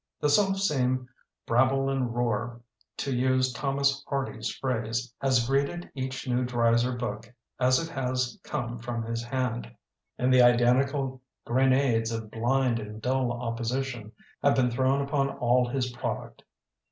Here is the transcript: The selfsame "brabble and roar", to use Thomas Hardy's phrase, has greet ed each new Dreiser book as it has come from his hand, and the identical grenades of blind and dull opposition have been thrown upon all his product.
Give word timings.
The 0.19 0.29
selfsame 0.31 1.05
"brabble 1.45 1.87
and 1.91 2.15
roar", 2.15 2.61
to 2.97 3.13
use 3.15 3.53
Thomas 3.53 4.03
Hardy's 4.07 4.49
phrase, 4.49 5.13
has 5.19 5.45
greet 5.47 5.69
ed 5.69 5.91
each 5.93 6.27
new 6.27 6.43
Dreiser 6.43 6.93
book 6.97 7.31
as 7.59 7.77
it 7.77 7.87
has 7.91 8.39
come 8.41 8.79
from 8.79 9.03
his 9.03 9.23
hand, 9.23 9.71
and 10.17 10.33
the 10.33 10.41
identical 10.41 11.21
grenades 11.45 12.11
of 12.11 12.31
blind 12.31 12.79
and 12.79 12.99
dull 12.99 13.31
opposition 13.31 14.11
have 14.41 14.55
been 14.55 14.71
thrown 14.71 15.01
upon 15.03 15.37
all 15.37 15.67
his 15.67 15.91
product. 15.91 16.41